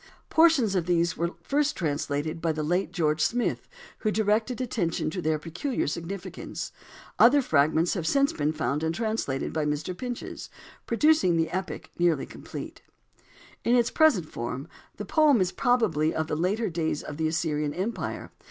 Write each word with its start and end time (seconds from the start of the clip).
Portions 0.31 0.73
of 0.73 0.87
these 0.87 1.15
were 1.15 1.35
first 1.43 1.75
translated 1.75 2.41
by 2.41 2.51
the 2.51 2.63
late 2.63 2.91
George 2.91 3.21
Smith, 3.21 3.69
who 3.99 4.09
directed 4.09 4.59
attention 4.59 5.11
to 5.11 5.21
their 5.21 5.37
peculiar 5.37 5.85
significance. 5.85 6.71
Other 7.19 7.39
fragments 7.39 7.93
have 7.93 8.07
since 8.07 8.33
been 8.33 8.51
found 8.51 8.81
and 8.81 8.95
translated 8.95 9.53
by 9.53 9.65
Mr. 9.67 9.95
Pinches, 9.95 10.49
producing 10.87 11.37
the 11.37 11.51
epic 11.51 11.91
nearly 11.99 12.25
complete. 12.25 12.81
In 13.63 13.75
its 13.75 13.91
present 13.91 14.25
form, 14.27 14.67
the 14.97 15.05
poem 15.05 15.39
is 15.39 15.51
probably 15.51 16.15
of 16.15 16.25
the 16.25 16.35
later 16.35 16.67
days 16.71 17.03
of 17.03 17.17
the 17.17 17.27
Assyrian 17.27 17.75
empire. 17.75 18.31